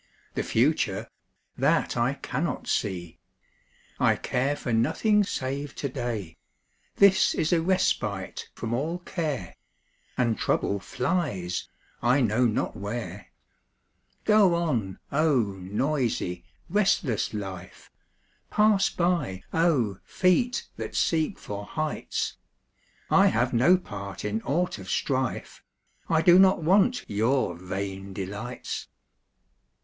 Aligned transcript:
The 0.33 0.41
future 0.41 1.09
that 1.59 1.95
I 1.95 2.15
cannot 2.15 2.65
see! 2.65 3.19
I 3.99 4.15
care 4.15 4.55
for 4.55 4.73
nothing 4.73 5.23
save 5.23 5.75
to 5.75 5.89
day 5.89 6.37
This 6.95 7.35
is 7.35 7.53
a 7.53 7.61
respite 7.61 8.49
from 8.55 8.73
all 8.73 8.97
care, 8.97 9.55
And 10.17 10.39
trouble 10.39 10.79
flies 10.79 11.69
I 12.01 12.19
know 12.19 12.47
not 12.47 12.75
where. 12.75 13.27
Go 14.25 14.55
on, 14.55 14.97
oh, 15.11 15.43
noisy, 15.61 16.45
restless 16.67 17.31
life! 17.31 17.91
Pass 18.49 18.89
by, 18.89 19.43
oh, 19.53 19.99
feet 20.03 20.67
that 20.77 20.95
seek 20.95 21.37
for 21.37 21.63
heights! 21.63 22.37
I 23.11 23.27
have 23.27 23.53
no 23.53 23.77
part 23.77 24.25
in 24.25 24.41
aught 24.41 24.79
of 24.79 24.89
strife; 24.89 25.63
I 26.09 26.23
do 26.23 26.39
not 26.39 26.63
want 26.63 27.05
your 27.07 27.55
vain 27.55 28.13
delights. 28.13 28.87